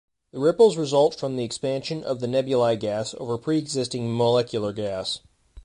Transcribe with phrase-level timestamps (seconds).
[0.31, 5.19] The ripples result from the expansion of the nebulae gas over pre-existing molecular gas.